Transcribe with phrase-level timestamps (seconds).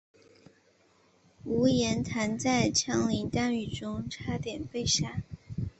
[1.43, 5.21] 吴廷琰在枪林弹雨中差点被杀。